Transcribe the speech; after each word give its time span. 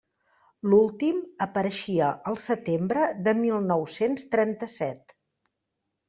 L'últim 0.69 1.17
apareixia 1.45 2.07
el 2.31 2.37
setembre 2.43 3.03
de 3.27 3.33
mil 3.41 3.59
nou-cents 3.73 4.25
trenta-set. 4.37 5.15